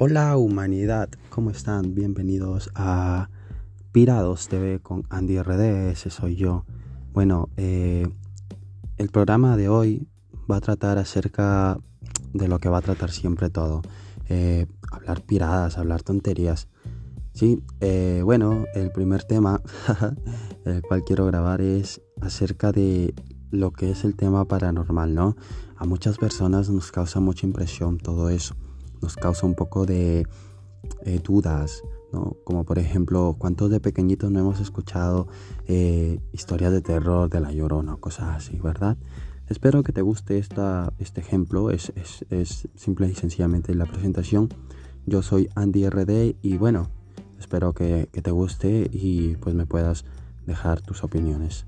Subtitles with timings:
[0.00, 1.92] Hola humanidad, ¿cómo están?
[1.92, 3.30] Bienvenidos a
[3.90, 6.64] Pirados TV con Andy RD, ese soy yo.
[7.12, 8.06] Bueno, eh,
[8.96, 10.06] el programa de hoy
[10.48, 11.80] va a tratar acerca
[12.32, 13.82] de lo que va a tratar siempre todo.
[14.28, 16.68] Eh, hablar piradas, hablar tonterías.
[17.32, 19.60] Sí, eh, bueno, el primer tema,
[20.64, 23.14] el cual quiero grabar es acerca de
[23.50, 25.34] lo que es el tema paranormal, ¿no?
[25.76, 28.54] A muchas personas nos causa mucha impresión todo eso
[29.02, 30.26] nos causa un poco de
[31.04, 31.82] eh, dudas,
[32.12, 32.36] ¿no?
[32.44, 35.28] Como por ejemplo, ¿cuántos de pequeñitos no hemos escuchado
[35.66, 38.96] eh, historias de terror de la llorona o cosas así, verdad?
[39.48, 44.48] Espero que te guste esta, este ejemplo, es, es, es simple y sencillamente la presentación.
[45.06, 46.88] Yo soy Andy RD y bueno,
[47.38, 50.04] espero que, que te guste y pues me puedas
[50.46, 51.66] dejar tus opiniones.